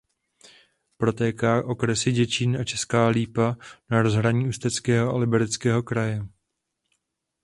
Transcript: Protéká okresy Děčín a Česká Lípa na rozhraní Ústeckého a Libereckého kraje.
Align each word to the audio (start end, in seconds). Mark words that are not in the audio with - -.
Protéká 0.97 1.65
okresy 1.65 2.11
Děčín 2.11 2.57
a 2.57 2.63
Česká 2.63 3.07
Lípa 3.07 3.55
na 3.89 4.01
rozhraní 4.01 4.47
Ústeckého 4.47 5.15
a 5.15 5.17
Libereckého 5.17 5.83
kraje. 5.83 6.25